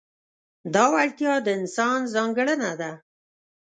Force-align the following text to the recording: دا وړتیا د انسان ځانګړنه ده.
دا 0.73 0.83
وړتیا 0.93 1.33
د 1.45 1.47
انسان 1.59 1.99
ځانګړنه 2.13 2.71
ده. 2.81 2.91